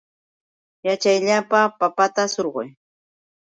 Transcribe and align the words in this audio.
Yaćhayllapa 0.85 1.59
papata 1.79 2.23
surquy. 2.33 2.67